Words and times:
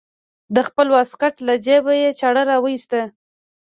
د 0.55 0.57
خپل 0.67 0.87
واسکټ 0.95 1.35
له 1.47 1.53
جيبه 1.65 1.93
يې 2.01 2.09
چاړه 2.19 2.43
راوايسته. 2.51 3.01